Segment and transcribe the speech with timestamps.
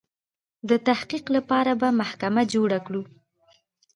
[0.69, 3.03] د تحقیق لپاره به محکمه جوړه کړي.